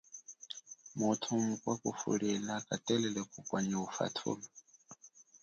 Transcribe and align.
Muthu 0.97 1.31
mukwa 1.45 1.73
kulemba 1.99 2.55
katelele 2.67 3.21
kupwa 3.31 3.57
nyi 3.67 3.75
ufathulo. 3.87 4.45